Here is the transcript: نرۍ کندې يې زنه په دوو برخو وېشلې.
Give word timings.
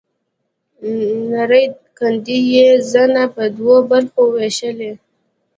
نرۍ 1.29 1.65
کندې 1.97 2.37
يې 2.53 2.67
زنه 2.91 3.23
په 3.35 3.43
دوو 3.57 3.75
برخو 3.89 4.23
وېشلې. 4.33 4.91